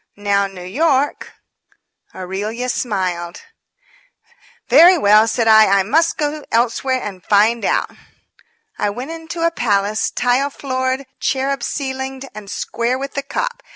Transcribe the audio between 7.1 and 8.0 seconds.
find out."